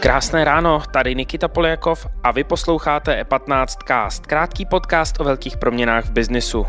Krásné 0.00 0.44
ráno, 0.44 0.82
tady 0.92 1.14
Nikita 1.14 1.48
Poljakov 1.48 2.06
a 2.24 2.32
vy 2.32 2.44
posloucháte 2.44 3.22
E15 3.22 3.66
Cast, 3.86 4.26
krátký 4.26 4.66
podcast 4.66 5.20
o 5.20 5.24
velkých 5.24 5.56
proměnách 5.56 6.04
v 6.04 6.10
biznisu. 6.10 6.66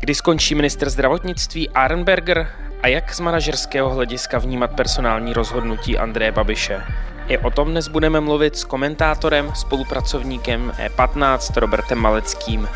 Kdy 0.00 0.14
skončí 0.14 0.54
minister 0.54 0.90
zdravotnictví 0.90 1.70
Arenberger 1.70 2.48
a 2.82 2.88
jak 2.88 3.14
z 3.14 3.20
manažerského 3.20 3.90
hlediska 3.90 4.38
vnímat 4.38 4.76
personální 4.76 5.32
rozhodnutí 5.32 5.98
Andreje 5.98 6.32
Babiše? 6.32 6.82
I 7.28 7.38
o 7.38 7.50
tom 7.50 7.70
dnes 7.70 7.88
budeme 7.88 8.20
mluvit 8.20 8.56
s 8.56 8.64
komentátorem, 8.64 9.52
spolupracovníkem 9.54 10.72
E15 10.76 11.60
Robertem 11.60 11.98
Maleckým. 11.98 12.68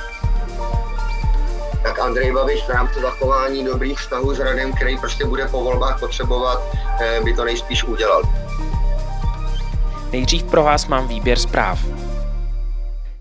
Tak 1.89 1.99
Andrej 1.99 2.33
Babiš 2.33 2.63
v 2.65 2.69
rámci 2.69 3.01
zachování 3.01 3.65
dobrých 3.65 3.99
vztahů 3.99 4.35
s 4.35 4.41
Radem, 4.41 4.73
který 4.73 4.99
prostě 4.99 5.25
bude 5.25 5.49
po 5.49 5.65
volbách 5.65 6.01
potřebovat, 6.01 6.63
eh, 7.01 7.21
by 7.25 7.35
to 7.35 7.45
nejspíš 7.45 7.85
udělal. 7.85 8.23
Nejdřív 10.13 10.45
pro 10.45 10.63
vás 10.63 10.87
mám 10.87 11.09
výběr 11.09 11.39
zpráv. 11.39 11.79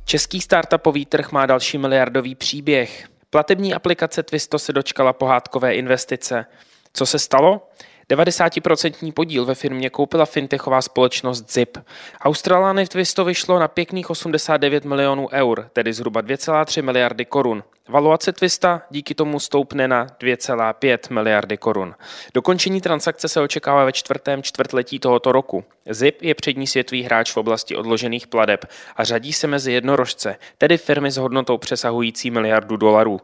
Český 0.06 0.42
startupový 0.42 1.06
trh 1.06 1.32
má 1.32 1.46
další 1.46 1.78
miliardový 1.78 2.36
příběh. 2.36 3.08
Platební 3.30 3.74
aplikace 3.74 4.24
Twisto 4.24 4.60
se 4.60 4.74
dočkala 4.74 5.14
pohádkové 5.14 5.76
investice. 5.76 6.46
Co 6.94 7.06
se 7.06 7.20
stalo? 7.20 7.68
90% 8.12 9.12
podíl 9.12 9.46
ve 9.46 9.56
firmě 9.56 9.90
koupila 9.90 10.26
fintechová 10.26 10.82
společnost 10.82 11.52
Zip. 11.52 11.78
Australány 12.22 12.88
Twisto 12.88 13.26
vyšlo 13.26 13.60
na 13.60 13.68
pěkných 13.68 14.10
89 14.10 14.86
milionů 14.86 15.30
eur, 15.32 15.70
tedy 15.74 15.94
zhruba 15.94 16.22
2,3 16.22 16.84
miliardy 16.84 17.26
korun. 17.26 17.64
Valuace 17.90 18.34
Twista 18.34 18.82
díky 18.90 19.16
tomu 19.16 19.40
stoupne 19.40 19.88
na 19.88 20.06
2,5 20.06 21.14
miliardy 21.14 21.58
korun. 21.58 21.96
Dokončení 22.34 22.82
transakce 22.82 23.28
se 23.28 23.42
očekává 23.42 23.86
ve 23.86 23.92
čtvrtém 23.92 24.44
čtvrtletí 24.44 25.00
tohoto 25.00 25.32
roku. 25.32 25.64
Zip 25.90 26.22
je 26.22 26.36
přední 26.36 26.68
světový 26.68 27.04
hráč 27.04 27.32
v 27.32 27.38
oblasti 27.38 27.76
odložených 27.76 28.28
pladeb 28.28 28.66
a 28.96 29.04
řadí 29.04 29.34
se 29.34 29.48
mezi 29.48 29.72
jednorožce, 29.72 30.36
tedy 30.58 30.78
firmy 30.78 31.12
s 31.12 31.18
hodnotou 31.18 31.58
přesahující 31.58 32.32
miliardu 32.32 32.78
dolarů. 32.78 33.22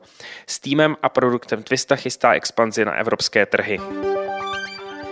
S 0.47 0.59
týmem 0.59 0.95
a 1.01 1.09
produktem 1.09 1.63
Twista 1.63 1.95
chystá 1.95 2.33
expanzi 2.33 2.85
na 2.85 2.95
evropské 2.95 3.45
trhy. 3.45 3.79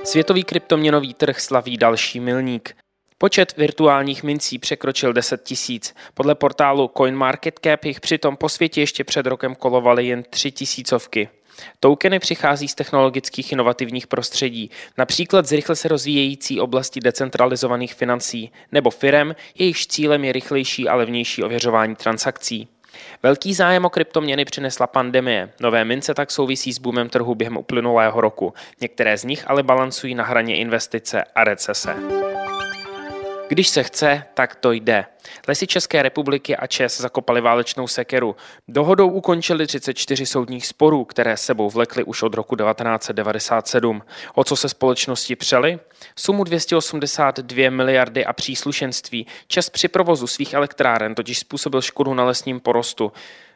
Světový 0.03 0.43
kryptoměnový 0.43 1.13
trh 1.13 1.39
slaví 1.39 1.77
další 1.77 2.19
milník. 2.19 2.75
Počet 3.17 3.57
virtuálních 3.57 4.23
mincí 4.23 4.59
překročil 4.59 5.13
10 5.13 5.43
tisíc. 5.43 5.95
Podle 6.13 6.35
portálu 6.35 6.91
CoinMarketCap 6.97 7.85
jich 7.85 7.99
přitom 7.99 8.37
po 8.37 8.49
světě 8.49 8.81
ještě 8.81 9.03
před 9.03 9.25
rokem 9.25 9.55
kolovaly 9.55 10.07
jen 10.07 10.23
3 10.29 10.51
tisícovky. 10.51 11.29
Tokeny 11.79 12.19
přichází 12.19 12.67
z 12.67 12.75
technologických 12.75 13.51
inovativních 13.51 14.07
prostředí, 14.07 14.71
například 14.97 15.45
z 15.45 15.51
rychle 15.51 15.75
se 15.75 15.87
rozvíjející 15.87 16.59
oblasti 16.59 16.99
decentralizovaných 16.99 17.93
financí 17.93 18.51
nebo 18.71 18.89
firem, 18.89 19.35
jejichž 19.55 19.87
cílem 19.87 20.23
je 20.23 20.31
rychlejší 20.31 20.87
a 20.87 20.95
levnější 20.95 21.43
ověřování 21.43 21.95
transakcí. 21.95 22.67
Velký 23.23 23.53
zájem 23.53 23.85
o 23.85 23.89
kryptoměny 23.89 24.45
přinesla 24.45 24.87
pandemie. 24.87 25.49
Nové 25.59 25.85
mince 25.85 26.13
tak 26.13 26.31
souvisí 26.31 26.73
s 26.73 26.79
boomem 26.79 27.09
trhu 27.09 27.35
během 27.35 27.57
uplynulého 27.57 28.21
roku. 28.21 28.53
Některé 28.81 29.17
z 29.17 29.23
nich 29.23 29.43
ale 29.47 29.63
balancují 29.63 30.15
na 30.15 30.23
hraně 30.23 30.55
investice 30.55 31.23
a 31.35 31.43
recese. 31.43 31.95
Když 33.51 33.69
se 33.69 33.83
chce, 33.83 34.23
tak 34.33 34.55
to 34.55 34.71
jde. 34.71 35.05
Lesy 35.47 35.67
České 35.67 36.03
republiky 36.03 36.55
a 36.55 36.67
ČES 36.67 37.01
zakopali 37.01 37.41
válečnou 37.41 37.87
sekeru. 37.87 38.35
Dohodou 38.67 39.09
ukončili 39.09 39.67
34 39.67 40.25
soudních 40.25 40.67
sporů, 40.67 41.05
které 41.05 41.37
sebou 41.37 41.69
vlekly 41.69 42.03
už 42.03 42.23
od 42.23 42.33
roku 42.33 42.55
1997. 42.55 44.03
O 44.35 44.43
co 44.43 44.55
se 44.55 44.69
společnosti 44.69 45.35
přeli? 45.35 45.79
Sumu 46.15 46.43
282 46.43 47.69
miliardy 47.69 48.25
a 48.25 48.33
příslušenství. 48.33 49.27
ČES 49.47 49.69
při 49.69 49.87
provozu 49.87 50.27
svých 50.27 50.53
elektráren 50.53 51.15
totiž 51.15 51.39
způsobil 51.39 51.81
škodu 51.81 52.13
na 52.13 52.23
lesním 52.23 52.59
porostu. 52.59 53.11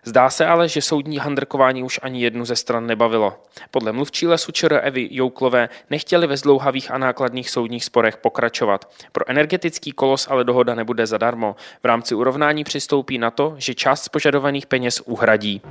Zdá 0.08 0.30
se 0.30 0.46
ale, 0.46 0.70
že 0.70 0.82
soudní 0.82 1.18
handrkování 1.18 1.84
už 1.84 2.00
ani 2.04 2.22
jednu 2.22 2.46
ze 2.46 2.56
stran 2.56 2.88
nebavilo. 2.88 3.34
Podle 3.72 3.92
mluvčí 3.92 4.28
lesu 4.28 4.52
ČR 4.52 4.80
Evy 4.84 5.08
Jouklové 5.12 5.70
nechtěli 5.90 6.28
ve 6.28 6.38
zdlouhavých 6.38 6.92
a 6.92 6.98
nákladných 6.98 7.50
soudních 7.50 7.86
sporech 7.86 8.18
pokračovat. 8.18 8.90
Pro 9.12 9.30
energetický 9.30 9.92
kolos 9.92 10.28
ale 10.30 10.44
dohoda 10.44 10.76
nebude 10.76 11.08
zadarmo. 11.08 11.56
V 11.84 11.86
rámci 11.86 12.16
urovnání 12.16 12.64
přistoupí 12.64 13.18
na 13.18 13.32
to, 13.32 13.56
že 13.58 13.74
část 13.74 14.04
z 14.04 14.10
požadovaných 14.10 14.66
peněz 14.66 15.02
uhradí. 15.06 15.62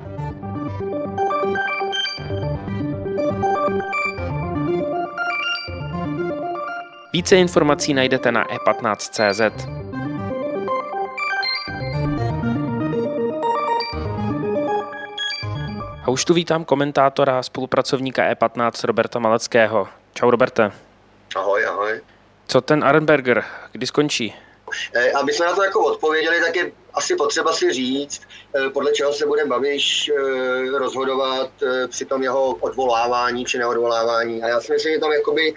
Více 7.12 7.36
informací 7.36 7.94
najdete 7.94 8.32
na 8.32 8.44
e15.cz. 8.44 9.83
A 16.04 16.10
už 16.10 16.24
tu 16.24 16.34
vítám 16.34 16.64
komentátora, 16.64 17.42
spolupracovníka 17.42 18.34
E15 18.34 18.86
Roberta 18.86 19.18
Maleckého. 19.18 19.88
Čau 20.14 20.30
Roberte. 20.30 20.72
Ahoj, 21.36 21.66
ahoj. 21.66 22.00
Co 22.46 22.60
ten 22.60 22.84
Arenberger, 22.84 23.44
kdy 23.72 23.86
skončí? 23.86 24.34
Eh, 24.94 25.12
aby 25.12 25.32
jsme 25.32 25.46
na 25.46 25.54
to 25.54 25.62
jako 25.62 25.84
odpověděli, 25.84 26.40
tak 26.40 26.56
je 26.56 26.72
asi 26.94 27.16
potřeba 27.16 27.52
si 27.52 27.72
říct, 27.72 28.22
eh, 28.56 28.70
podle 28.70 28.92
čeho 28.92 29.12
se 29.12 29.26
bude 29.26 29.46
Babiš 29.46 30.08
eh, 30.08 30.78
rozhodovat 30.78 31.50
při 31.88 32.04
tom 32.04 32.22
jeho 32.22 32.54
odvolávání 32.54 33.44
či 33.44 33.58
neodvolávání. 33.58 34.42
A 34.42 34.48
já 34.48 34.60
si 34.60 34.72
myslím, 34.72 34.92
že 34.94 35.00
tam 35.00 35.12
jakoby 35.12 35.54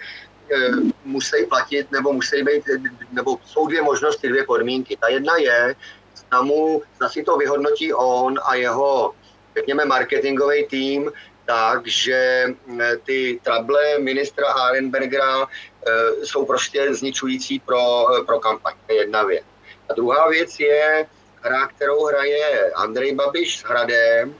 musí 1.04 1.46
platit, 1.48 1.92
nebo 1.92 2.12
musí 2.12 2.42
být, 2.42 2.64
nebo 3.12 3.38
jsou 3.44 3.66
dvě 3.66 3.82
možnosti, 3.82 4.28
dvě 4.28 4.44
podmínky. 4.44 4.96
Ta 4.96 5.08
jedna 5.08 5.36
je, 5.36 5.74
zda, 6.16 6.42
mu, 6.42 6.82
zda 6.96 7.08
si 7.08 7.22
to 7.22 7.36
vyhodnotí 7.36 7.92
on 7.92 8.34
a 8.44 8.54
jeho 8.54 9.14
řekněme, 9.58 9.84
marketingový 9.84 10.66
tým, 10.66 11.12
takže 11.44 12.44
eh, 12.80 12.96
ty 12.96 13.40
trable 13.42 13.98
ministra 13.98 14.52
Arenbergera 14.52 15.42
eh, 15.42 16.26
jsou 16.26 16.44
prostě 16.44 16.94
zničující 16.94 17.58
pro, 17.58 18.14
eh, 18.14 18.24
pro 18.24 18.40
kampaň. 18.40 18.74
To 18.86 18.92
je 18.92 18.98
jedna 18.98 19.22
věc. 19.22 19.44
A 19.88 19.94
druhá 19.94 20.28
věc 20.28 20.60
je 20.60 21.06
hra, 21.42 21.66
kterou 21.66 22.04
hraje 22.04 22.70
Andrej 22.76 23.14
Babiš 23.14 23.58
s 23.58 23.62
Hradem. 23.64 24.34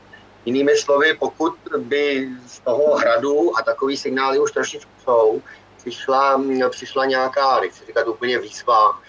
Jinými 0.44 0.76
slovy, 0.76 1.16
pokud 1.18 1.54
by 1.78 2.28
z 2.46 2.60
toho 2.60 2.96
hradu, 2.96 3.52
a 3.58 3.62
takový 3.62 3.96
signály 3.96 4.38
už 4.38 4.52
trošičku 4.52 4.90
jsou, 5.04 5.42
přišla, 5.76 6.42
přišla 6.70 7.04
nějaká, 7.04 7.60
nechci 7.60 7.86
říkat 7.86 8.08
úplně 8.08 8.38
výzva, 8.38 9.00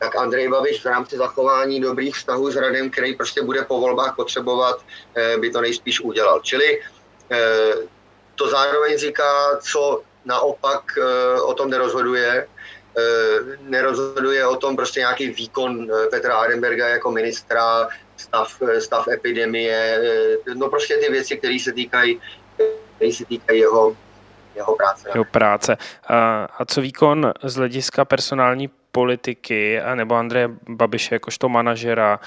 tak 0.00 0.16
Andrej 0.16 0.48
Babiš 0.48 0.80
v 0.80 0.86
rámci 0.86 1.16
zachování 1.16 1.80
dobrých 1.80 2.16
vztahů 2.16 2.50
s 2.50 2.56
Radem, 2.56 2.90
který 2.90 3.14
prostě 3.16 3.42
bude 3.42 3.62
po 3.62 3.80
volbách 3.80 4.16
potřebovat, 4.16 4.80
eh, 5.14 5.36
by 5.38 5.50
to 5.50 5.60
nejspíš 5.60 6.00
udělal. 6.00 6.40
Čili 6.40 6.80
eh, 7.30 7.74
to 8.34 8.48
zároveň 8.48 8.98
říká, 8.98 9.60
co 9.60 10.02
naopak 10.24 10.82
eh, 10.98 11.40
o 11.40 11.54
tom 11.54 11.70
nerozhoduje. 11.70 12.48
Nerozhoduje 13.60 14.46
o 14.46 14.56
tom 14.56 14.76
prostě 14.76 15.00
nějaký 15.00 15.30
výkon 15.30 15.86
Petra 16.10 16.36
Arenberga 16.36 16.88
jako 16.88 17.10
ministra, 17.10 17.88
stav, 18.16 18.50
stav 18.78 19.08
epidemie, 19.08 20.02
no 20.54 20.68
prostě 20.68 20.96
ty 20.96 21.12
věci, 21.12 21.38
které 21.38 21.58
se 21.62 21.72
týkají, 21.72 22.20
které 22.96 23.12
se 23.12 23.24
týkají 23.24 23.60
jeho, 23.60 23.96
jeho 24.54 24.76
práce. 24.76 25.08
Jeho 25.14 25.24
práce. 25.24 25.76
A, 26.08 26.48
a 26.58 26.64
co 26.64 26.80
výkon 26.80 27.32
z 27.42 27.54
hlediska 27.56 28.04
personální 28.04 28.70
politiky 28.92 29.80
nebo 29.94 30.14
Andreje 30.14 30.48
Babiše 30.68 31.14
jakožto 31.14 31.48
manažera. 31.48 32.20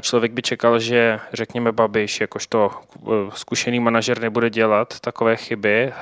Člověk 0.00 0.32
by 0.32 0.42
čekal, 0.42 0.78
že 0.78 1.20
řekněme 1.32 1.72
Babiš 1.72 2.20
jakožto 2.20 2.70
eh, 2.70 3.10
zkušený 3.34 3.80
manažer 3.80 4.20
nebude 4.20 4.50
dělat 4.50 5.00
takové 5.00 5.36
chyby. 5.36 5.92
Eh, 5.92 5.94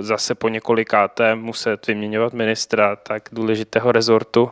zase 0.00 0.34
po 0.34 0.48
několikáté 0.48 1.34
muset 1.34 1.86
vyměňovat 1.86 2.32
ministra 2.32 2.96
tak 2.96 3.22
důležitého 3.32 3.92
rezortu. 3.92 4.50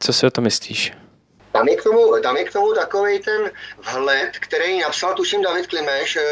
Co 0.00 0.12
si 0.12 0.26
o 0.26 0.30
to 0.30 0.40
myslíš? 0.40 0.92
Tam 1.52 1.68
je, 1.68 1.76
k 1.76 1.82
tomu, 1.82 2.20
tam 2.22 2.36
je 2.36 2.44
k 2.44 2.52
tomu 2.52 2.72
takový 2.74 3.18
ten 3.18 3.50
vhled, 3.92 4.30
který 4.40 4.80
napsal, 4.80 5.14
tuším, 5.14 5.42
David 5.42 5.66
Klimeš 5.66 6.16
eh, 6.16 6.22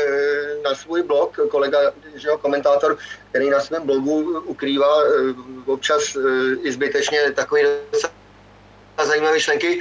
na 0.62 0.74
svůj 0.74 1.02
blog, 1.02 1.36
kolega, 1.50 1.78
že 2.14 2.28
jo, 2.28 2.38
komentátor, 2.38 2.98
který 3.30 3.50
na 3.50 3.60
svém 3.60 3.86
blogu 3.86 4.40
ukrývá 4.40 5.04
eh, 5.04 5.34
občas 5.66 6.16
eh, 6.16 6.20
i 6.62 6.72
zbytečně 6.72 7.32
takový 7.32 7.62
zajímavé 9.04 9.32
myšlenky. 9.32 9.80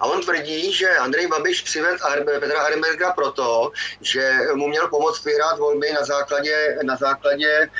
A 0.00 0.06
on 0.06 0.20
tvrdí, 0.20 0.72
že 0.72 0.96
Andrej 0.96 1.26
Babiš 1.26 1.62
přivedl 1.62 1.98
Petra 2.40 2.60
Arenberga 2.60 3.12
proto, 3.12 3.72
že 4.00 4.38
mu 4.54 4.68
měl 4.68 4.88
pomoct 4.88 5.24
vyhrát 5.24 5.58
volby 5.58 5.92
na 5.92 6.04
základě, 6.04 6.78
na 6.82 6.96
základě 6.96 7.70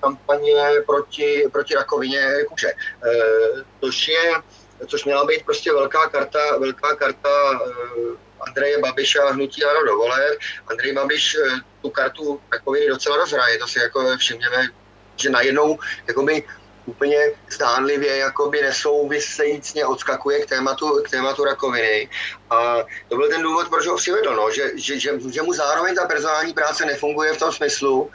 kampaně 0.00 0.54
proti, 0.86 1.48
proti 1.52 1.74
rakovině 1.74 2.44
kůže. 2.48 2.72
Což 3.80 4.08
je 4.08 4.32
což 4.86 5.04
měla 5.04 5.24
být 5.24 5.44
prostě 5.44 5.72
velká 5.72 6.08
karta, 6.08 6.58
velká 6.58 6.96
karta 6.96 7.60
eh, 7.66 8.16
Andreje 8.40 8.78
Babiše 8.78 9.18
a 9.18 9.32
hnutí 9.32 9.64
ano 9.64 9.84
dovolen. 9.86 10.34
Andrej 10.66 10.92
Babiš 10.92 11.36
tu 11.82 11.90
kartu 11.90 12.40
takový 12.50 12.88
docela 12.88 13.16
rozhraje, 13.16 13.58
to 13.58 13.66
si 13.66 13.78
jako 13.78 14.16
všimněme, 14.16 14.68
že 15.16 15.30
najednou 15.30 15.78
jakoby 16.06 16.44
úplně 16.86 17.18
zdánlivě 17.50 18.16
jakoby 18.16 18.62
nesouvisejícně 18.62 19.86
odskakuje 19.86 20.40
k 20.40 20.48
tématu, 20.48 21.02
k 21.02 21.10
tématu 21.10 21.44
rakoviny. 21.44 22.08
A 22.50 22.76
to 23.08 23.16
byl 23.16 23.28
ten 23.28 23.42
důvod, 23.42 23.68
proč 23.68 23.86
ho 23.86 23.96
přivedl, 23.96 24.34
no, 24.34 24.50
že, 24.50 24.70
že, 24.74 25.00
že, 25.00 25.10
že 25.32 25.42
mu 25.42 25.52
zároveň 25.52 25.94
ta 25.94 26.06
personální 26.06 26.52
práce 26.52 26.86
nefunguje 26.86 27.32
v 27.32 27.38
tom 27.38 27.52
smyslu, 27.52 28.10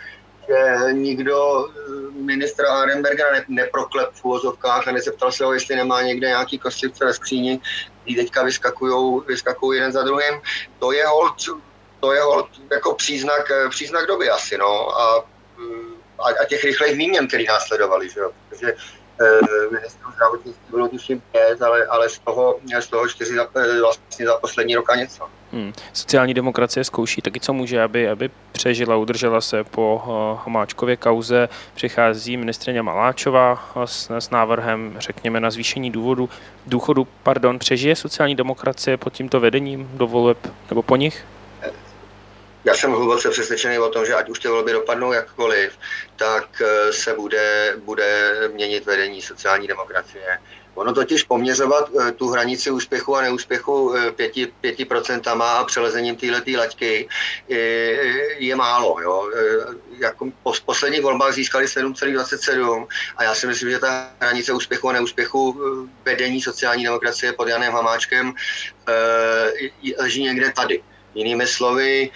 že 0.48 0.94
nikdo 0.94 1.68
eh, 1.70 2.12
ministra 2.12 2.74
Arenberga 2.74 3.32
ne, 3.32 3.46
neproklep 3.48 4.10
v 4.14 4.26
úvozovkách 4.26 4.88
a 4.88 4.92
nezeptal 4.92 5.32
se 5.32 5.46
ho, 5.46 5.54
jestli 5.54 5.76
nemá 5.76 6.02
někde 6.02 6.28
nějaký 6.28 6.60
kostivce 6.60 7.06
ve 7.06 7.14
skříni, 7.14 7.60
kdy 8.04 8.16
teďka 8.16 8.44
vyskakují 8.44 9.22
vyskakují 9.28 9.78
jeden 9.78 9.92
za 9.92 10.04
druhým. 10.04 10.42
To 10.80 10.92
je 10.92 11.06
hold, 11.06 11.36
to 12.00 12.14
je 12.14 12.22
hold 12.22 12.50
jako 12.72 12.94
příznak, 12.94 13.52
eh, 13.52 13.70
příznak 13.70 14.08
doby 14.08 14.30
asi, 14.30 14.58
no. 14.58 15.00
A 15.00 15.26
mm, 15.58 15.98
a, 16.20 16.30
a 16.42 16.46
těch 16.46 16.64
rychlých 16.64 16.98
výměn, 16.98 17.28
které 17.28 17.44
následovaly, 17.44 18.10
že 18.10 18.20
jo? 18.20 18.32
Protože 18.50 18.74
e, 19.22 19.72
ministrů 19.72 20.12
zdravotnictví 20.12 20.66
bylo 20.70 20.88
tuším 20.88 21.22
pět, 21.32 21.62
ale, 21.62 21.86
ale 21.86 22.10
z, 22.10 22.20
toho, 22.20 22.60
z 22.80 22.88
toho 22.88 23.08
čtyři 23.08 23.36
za, 23.36 23.48
eh, 23.56 23.82
vlastně 23.82 24.26
za 24.26 24.38
poslední 24.38 24.76
roka 24.76 24.96
něco. 24.96 25.30
Hmm. 25.52 25.74
Sociální 25.94 26.34
demokracie 26.34 26.84
zkouší 26.84 27.22
taky, 27.22 27.40
co 27.40 27.54
může, 27.54 27.84
aby, 27.84 28.10
aby 28.10 28.30
přežila, 28.52 28.96
udržela 28.96 29.42
se 29.42 29.64
po 29.64 30.04
uh, 30.08 30.40
Hamáčkově 30.44 30.98
kauze. 30.98 31.50
Přichází 31.74 32.38
ministrině 32.38 32.82
Maláčová 32.82 33.72
s, 33.86 34.12
s 34.12 34.30
návrhem, 34.30 34.96
řekněme, 35.00 35.40
na 35.40 35.52
zvýšení 35.52 35.92
důvodu, 35.92 36.30
důchodu. 36.66 37.08
Pardon, 37.24 37.60
přežije 37.60 37.96
sociální 37.96 38.36
demokracie 38.36 38.98
pod 38.98 39.14
tímto 39.14 39.40
vedením 39.40 39.90
do 39.94 40.08
voleb 40.08 40.38
nebo 40.70 40.84
po 40.84 40.96
nich? 40.96 41.26
Já 42.68 42.74
jsem 42.74 42.92
hluboce 42.92 43.30
přesvědčený 43.30 43.80
o 43.80 43.90
tom, 43.90 44.06
že 44.06 44.16
ať 44.16 44.30
už 44.30 44.40
ty 44.40 44.48
volby 44.48 44.72
dopadnou 44.72 45.14
jakkoliv, 45.14 45.78
tak 46.16 46.62
eh, 46.62 46.94
se 46.94 47.14
bude, 47.14 47.76
bude 47.78 48.36
měnit 48.54 48.86
vedení 48.86 49.22
sociální 49.22 49.68
demokracie. 49.68 50.40
Ono 50.76 50.94
totiž 50.94 51.24
poměřovat 51.24 51.90
eh, 51.90 52.12
tu 52.12 52.28
hranici 52.28 52.72
úspěchu 52.72 53.16
a 53.16 53.22
neúspěchu 53.22 53.94
5%, 53.94 54.52
eh, 54.64 54.72
5% 54.72 55.42
a 55.42 55.64
přelezením 55.64 56.16
této 56.16 56.58
laťky 56.58 57.08
je, 58.40 58.56
málo. 58.56 59.00
Jo. 59.02 59.32
Jako 60.00 60.32
po 60.44 60.54
posledních 60.66 61.02
volbách 61.02 61.34
získali 61.34 61.66
7,27 61.66 62.88
a 63.18 63.24
já 63.24 63.36
si 63.36 63.48
myslím, 63.48 63.70
že 63.70 63.80
ta 63.80 64.12
hranice 64.20 64.54
úspěchu 64.54 64.90
a 64.90 64.94
neúspěchu 64.94 65.62
vedení 66.06 66.42
sociální 66.42 66.84
demokracie 66.84 67.34
pod 67.34 67.48
Janem 67.48 67.74
Hamáčkem 67.74 68.34
leží 70.00 70.24
někde 70.24 70.52
tady. 70.52 70.84
Jinými 71.14 71.48
slovy, 71.48 72.10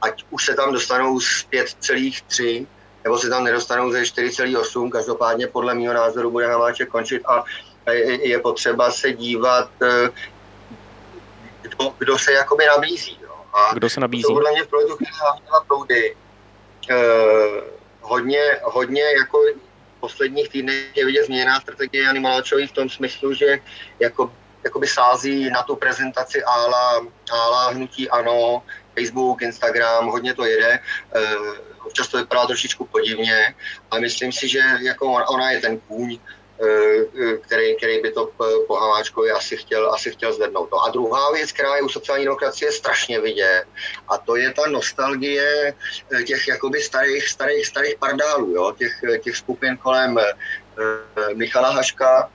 ať 0.00 0.24
už 0.30 0.44
se 0.44 0.54
tam 0.54 0.72
dostanou 0.72 1.20
z 1.20 1.46
5,3 1.52 2.66
nebo 3.04 3.18
se 3.18 3.28
tam 3.28 3.44
nedostanou 3.44 3.92
ze 3.92 4.02
4,8, 4.02 4.90
každopádně 4.90 5.46
podle 5.46 5.74
mého 5.74 5.94
názoru 5.94 6.30
bude 6.30 6.46
Hamáček 6.46 6.88
končit 6.88 7.22
a 7.26 7.44
je 8.22 8.38
potřeba 8.38 8.90
se 8.90 9.12
dívat, 9.12 9.70
eh, 9.82 10.10
kdo, 11.62 11.94
kdo 11.98 12.18
se 12.18 12.32
jakoby 12.32 12.66
nabízí. 12.66 13.18
Jo. 13.22 13.34
A 13.54 13.74
kdo 13.74 13.90
se 13.90 14.00
nabízí? 14.00 14.34
Podle 14.34 14.52
mě 14.52 14.62
v 14.62 14.66
tu 14.66 14.76
chvíli 14.96 15.10
proudy. 15.66 16.16
Eh, 16.90 17.62
hodně, 18.00 18.42
hodně 18.62 19.02
jako 19.02 19.38
v 19.96 20.00
posledních 20.00 20.48
týdnech 20.48 20.96
je 20.96 21.06
vidět 21.06 21.24
změněná 21.24 21.60
strategie 21.60 22.04
Jany 22.04 22.20
Maláčový 22.20 22.66
v 22.66 22.72
tom 22.72 22.88
smyslu, 22.90 23.34
že 23.34 23.58
jako 24.00 24.32
jakoby 24.64 24.86
sází 24.86 25.50
na 25.50 25.62
tu 25.62 25.76
prezentaci 25.76 26.44
ála, 26.44 27.06
ála 27.30 27.70
hnutí 27.70 28.10
ano, 28.10 28.62
Facebook, 28.98 29.42
Instagram, 29.42 30.06
hodně 30.06 30.34
to 30.34 30.44
jede. 30.44 30.78
Eh, 31.14 31.36
občas 31.86 32.08
to 32.08 32.18
vypadá 32.18 32.46
trošičku 32.46 32.84
podivně, 32.86 33.54
ale 33.90 34.00
myslím 34.00 34.32
si, 34.32 34.48
že 34.48 34.60
jako 34.80 35.06
ona 35.12 35.50
je 35.50 35.60
ten 35.60 35.78
kůň, 35.78 36.18
eh, 36.18 37.36
který, 37.40 37.76
který 37.76 38.02
by 38.02 38.12
to 38.12 38.30
po 38.66 38.74
Hamáčkovi 38.74 39.30
asi 39.30 39.56
chtěl, 39.56 39.94
asi 39.94 40.10
chtěl 40.10 40.32
zvednout. 40.32 40.68
No 40.72 40.84
a 40.84 40.90
druhá 40.90 41.32
věc, 41.32 41.52
která 41.52 41.76
je 41.76 41.82
u 41.82 41.88
sociální 41.88 42.24
demokracie 42.24 42.72
strašně 42.72 43.20
vidět, 43.20 43.64
a 44.08 44.18
to 44.18 44.36
je 44.36 44.52
ta 44.52 44.62
nostalgie 44.66 45.74
eh, 45.74 46.22
těch 46.22 46.48
jakoby 46.48 46.82
starých, 46.82 47.28
starých, 47.28 47.66
starých 47.66 47.96
pardálů, 47.98 48.50
jo? 48.50 48.74
Těch, 48.78 48.92
těch 49.22 49.36
skupin 49.36 49.76
kolem 49.76 50.18
Michala 51.34 51.70
Haška, 51.70 52.30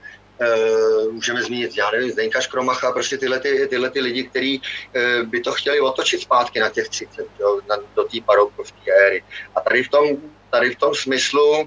můžeme 1.10 1.42
zmínit, 1.42 1.76
já 1.76 1.90
nevím, 1.90 2.10
Zdenka 2.10 2.40
Škromacha, 2.40 2.92
prostě 2.92 3.18
tyhle, 3.18 3.40
ty, 3.40 3.66
tyhle 3.68 3.90
ty 3.90 4.00
lidi, 4.00 4.24
kteří 4.24 4.60
uh, 4.60 5.28
by 5.28 5.40
to 5.40 5.52
chtěli 5.52 5.80
otočit 5.80 6.20
zpátky 6.20 6.60
na 6.60 6.70
těch 6.70 6.88
30, 6.88 7.26
jo, 7.40 7.60
na, 7.68 7.76
do 7.96 8.04
té 8.04 8.20
paroukovské 8.26 8.92
éry. 9.06 9.24
A 9.56 9.60
tady 9.60 9.82
v 9.84 9.88
tom, 9.88 10.04
tady 10.50 10.70
v 10.70 10.76
tom 10.76 10.94
smyslu 10.94 11.60
uh, 11.60 11.66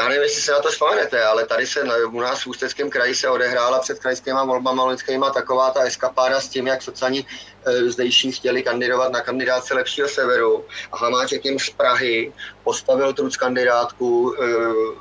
já 0.00 0.08
nevím, 0.08 0.22
jestli 0.22 0.42
se 0.42 0.52
na 0.52 0.60
to 0.60 0.68
vzpomenete, 0.68 1.24
ale 1.24 1.46
tady 1.46 1.66
se 1.66 1.82
u 2.06 2.20
nás 2.20 2.42
v 2.42 2.46
Ústeckém 2.46 2.90
kraji 2.90 3.14
se 3.14 3.28
odehrála 3.28 3.78
před 3.78 3.98
krajskýma 3.98 4.44
volbama 4.44 4.84
loňskýma 4.84 5.30
taková 5.30 5.70
ta 5.70 5.80
eskapáda 5.80 6.40
s 6.40 6.48
tím, 6.48 6.66
jak 6.66 6.82
sociální 6.82 7.26
e, 7.66 7.90
zdejší 7.90 8.32
chtěli 8.32 8.62
kandidovat 8.62 9.12
na 9.12 9.20
kandidáce 9.20 9.74
lepšího 9.74 10.08
severu. 10.08 10.64
A 10.92 10.96
Hamáček 10.96 11.44
jim 11.44 11.58
z 11.58 11.70
Prahy 11.70 12.32
postavil 12.64 13.12
truc 13.12 13.36
kandidátku, 13.36 14.34
e, 14.34 14.46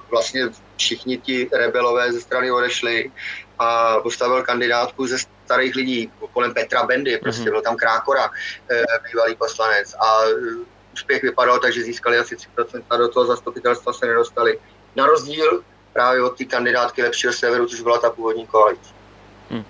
vlastně 0.09 0.49
všichni 0.77 1.17
ti 1.17 1.49
rebelové 1.53 2.13
ze 2.13 2.21
strany 2.21 2.51
odešli 2.51 3.11
a 3.59 3.99
postavil 3.99 4.43
kandidátku 4.43 5.07
ze 5.07 5.17
starých 5.45 5.75
lidí 5.75 6.11
kolem 6.33 6.53
Petra 6.53 6.83
Bendy, 6.83 7.17
prostě 7.17 7.41
mm-hmm. 7.41 7.51
byl 7.51 7.61
tam 7.61 7.75
Krákora, 7.75 8.29
e, 8.71 8.83
bývalý 9.07 9.35
poslanec 9.35 9.93
a 9.93 10.21
úspěch 10.93 11.23
vypadal 11.23 11.59
tak, 11.59 11.73
že 11.73 11.83
získali 11.83 12.17
asi 12.17 12.35
3% 12.35 12.83
a 12.89 12.97
do 12.97 13.07
toho 13.07 13.25
zastupitelstva 13.25 13.93
se 13.93 14.05
nedostali 14.05 14.59
na 14.95 15.05
rozdíl 15.05 15.63
právě 15.93 16.23
od 16.23 16.37
té 16.37 16.45
kandidátky 16.45 17.03
lepšího 17.03 17.33
severu, 17.33 17.67
což 17.67 17.81
byla 17.81 17.97
ta 17.97 18.09
původní 18.09 18.47
koalice. 18.47 18.89
Hmm. 19.49 19.63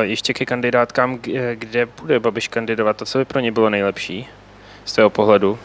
Ještě 0.00 0.34
ke 0.34 0.44
kandidátkám, 0.44 1.18
kde 1.54 1.86
bude 1.86 2.20
Babiš 2.20 2.48
kandidovat, 2.48 2.96
to 2.96 3.04
co 3.04 3.18
by 3.18 3.24
pro 3.24 3.40
ně 3.40 3.52
bylo 3.52 3.70
nejlepší 3.70 4.28
z 4.84 4.92
tvého 4.92 5.10
pohledu? 5.10 5.58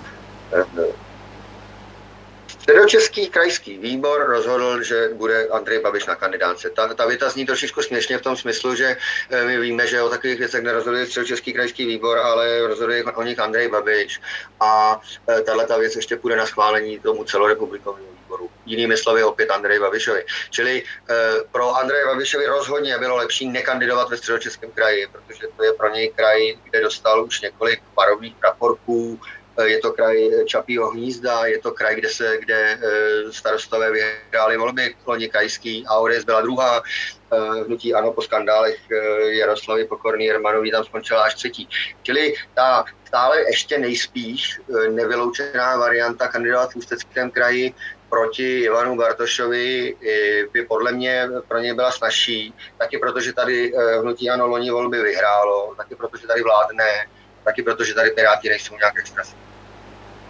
Středočeský 2.63 3.30
krajský 3.30 3.77
výbor 3.77 4.25
rozhodl, 4.27 4.83
že 4.83 5.10
bude 5.13 5.48
Andrej 5.48 5.80
Babiš 5.80 6.06
na 6.06 6.15
kandidáce. 6.15 6.69
Ta, 6.69 6.94
ta 6.94 7.06
věta 7.06 7.30
zní 7.30 7.45
trošičku 7.45 7.81
směšně 7.81 8.18
v 8.18 8.21
tom 8.21 8.38
smyslu, 8.38 8.75
že 8.75 8.98
eh, 9.30 9.45
my 9.45 9.60
víme, 9.60 9.88
že 9.88 10.01
o 10.01 10.10
takových 10.10 10.39
věcech 10.39 10.63
nerozhoduje 10.63 11.06
Středočeský 11.06 11.54
krajský 11.54 11.86
výbor, 11.86 12.18
ale 12.18 12.68
rozhoduje 12.68 13.04
o 13.04 13.24
nich 13.24 13.39
Andrej 13.39 13.67
Babiš. 13.67 14.22
A 14.60 15.01
eh, 15.29 15.41
tahle 15.41 15.67
ta 15.67 15.77
věc 15.77 15.96
ještě 15.96 16.15
půjde 16.15 16.36
na 16.36 16.46
schválení 16.46 17.00
tomu 17.00 17.24
celorepublikovému 17.24 18.08
výboru. 18.22 18.50
Jinými 18.65 18.98
slovy 18.98 19.24
opět 19.24 19.51
Andrej 19.51 19.79
Babišovi. 19.79 20.25
Čili 20.50 20.84
eh, 21.10 21.15
pro 21.51 21.75
Andreje 21.75 22.05
Babišovi 22.05 22.46
rozhodně 22.46 22.98
bylo 22.98 23.15
lepší 23.15 23.48
nekandidovat 23.48 24.10
ve 24.10 24.17
Středočeském 24.17 24.72
kraji, 24.72 25.08
protože 25.12 25.48
to 25.58 25.63
je 25.63 25.74
pro 25.74 25.89
něj 25.89 26.12
kraj, 26.15 26.58
kde 26.63 26.82
dostal 26.82 27.25
už 27.25 27.41
několik 27.41 27.82
parových 27.96 28.36
praporků, 28.36 29.20
Eh, 29.20 29.42
je 29.62 29.79
to 29.79 29.93
kraj 29.93 30.17
Čapího 30.45 30.89
hnízda, 30.89 31.45
je 31.45 31.60
to 31.60 31.72
kraj, 31.72 31.95
kde 31.95 32.10
se, 32.10 32.38
kde 32.39 32.77
eh, 32.81 33.31
starostové 33.31 33.91
vyhráli 33.91 34.57
volby 34.57 34.95
loni 35.05 35.29
krajský 35.29 35.86
a 35.88 35.98
ODS 35.98 36.24
byla 36.25 36.41
druhá. 36.41 36.81
Eh, 37.33 37.63
hnutí 37.65 37.93
ano 37.93 38.13
po 38.13 38.22
skandálech 38.22 38.79
Jaroslavy 39.27 39.86
Pokorný 39.86 40.25
Jermanový 40.25 40.72
tam 40.72 40.83
skončila 40.83 41.24
až 41.24 41.36
třetí. 41.36 41.69
Čili 42.03 42.33
ta 42.53 42.86
stále 43.05 43.41
ještě 43.41 43.77
nejspíš 43.77 44.60
nevyloučená 44.89 45.77
varianta 45.77 46.27
kandidovat 46.27 46.72
v 46.72 46.75
Ústeckém 46.75 47.31
kraji 47.31 47.74
proti 48.10 48.60
Ivanu 48.60 48.98
Bartošovi 48.98 49.95
by 50.53 50.65
podle 50.65 50.91
mě 50.91 51.29
pro 51.48 51.60
ně 51.60 51.74
byla 51.74 51.91
snažší, 51.91 52.53
taky 52.77 52.98
protože 52.98 53.33
tady 53.33 53.74
hnutí 54.01 54.29
ano 54.29 54.48
loni 54.48 54.72
volby 54.72 55.01
vyhrálo, 55.01 55.74
taky 55.77 55.95
protože 55.95 56.27
tady 56.27 56.41
vládne, 56.41 56.86
taky 57.43 57.63
protože 57.63 57.93
tady 57.93 58.12
Piráti 58.12 58.50
nejsou 58.50 58.77
nějak 58.77 59.00
extra. 59.00 59.23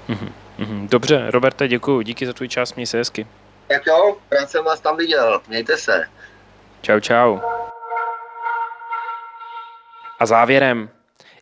Mm-hmm. 0.09 0.87
Dobře, 0.87 1.31
Roberte, 1.31 1.67
děkuji. 1.67 2.01
Díky 2.01 2.25
za 2.25 2.33
tvůj 2.33 2.47
čas, 2.47 2.75
měj 2.75 2.87
se 2.87 2.97
hezky. 2.97 3.27
Jak 3.69 3.87
jo, 3.87 4.17
rád 4.31 4.49
jsem 4.49 4.63
vás 4.63 4.79
tam 4.79 4.97
viděl. 4.97 5.41
Mějte 5.47 5.77
se. 5.77 6.07
Čau, 6.81 6.99
čau. 6.99 7.39
A 10.19 10.25
závěrem. 10.25 10.89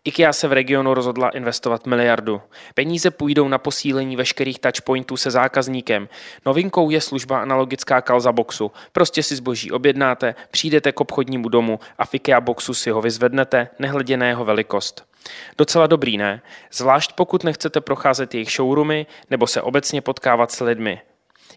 IKEA 0.04 0.34
se 0.34 0.48
v 0.48 0.54
regionu 0.54 0.94
rozhodla 0.94 1.30
investovat 1.30 1.88
miliardu. 1.88 2.42
Peníze 2.76 3.12
půjdou 3.12 3.48
na 3.48 3.58
posílení 3.58 4.16
veškerých 4.16 4.60
touchpointů 4.60 5.18
se 5.18 5.32
zákazníkem. 5.32 6.10
Novinkou 6.46 6.90
je 6.90 7.02
služba 7.02 7.42
analogická 7.42 8.02
kalza 8.02 8.32
boxu. 8.32 8.72
Prostě 8.92 9.24
si 9.24 9.36
zboží 9.36 9.72
objednáte, 9.72 10.36
přijdete 10.52 10.92
k 10.92 11.02
obchodnímu 11.02 11.50
domu 11.50 11.80
a 11.98 12.06
v 12.06 12.14
IKEA 12.14 12.42
boxu 12.42 12.74
si 12.74 12.90
ho 12.90 13.02
vyzvednete, 13.02 13.68
nehledě 13.80 14.18
na 14.18 14.26
jeho 14.26 14.46
velikost. 14.46 15.11
Docela 15.58 15.88
dobrý, 15.88 16.18
ne? 16.18 16.42
Zvlášť 16.72 17.12
pokud 17.16 17.44
nechcete 17.44 17.82
procházet 17.82 18.34
jejich 18.34 18.52
showroomy 18.52 19.06
nebo 19.30 19.48
se 19.48 19.62
obecně 19.62 20.02
potkávat 20.02 20.52
s 20.52 20.60
lidmi. 20.60 21.02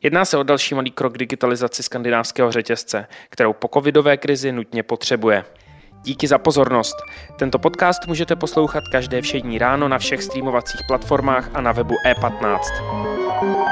Jedná 0.02 0.24
se 0.24 0.38
o 0.38 0.42
další 0.42 0.74
malý 0.74 0.90
krok 0.90 1.18
digitalizaci 1.18 1.82
skandinávského 1.82 2.52
řetězce, 2.52 3.06
kterou 3.30 3.52
po 3.52 3.68
covidové 3.74 4.16
krizi 4.16 4.52
nutně 4.52 4.82
potřebuje. 4.82 5.44
Díky 6.02 6.26
za 6.26 6.38
pozornost. 6.38 6.96
Tento 7.38 7.58
podcast 7.58 8.06
můžete 8.06 8.36
poslouchat 8.36 8.84
každé 8.92 9.22
všední 9.22 9.58
ráno 9.58 9.88
na 9.88 9.98
všech 9.98 10.22
streamovacích 10.22 10.80
platformách 10.88 11.50
a 11.54 11.60
na 11.60 11.72
webu 11.72 11.94
e15. 12.06 13.63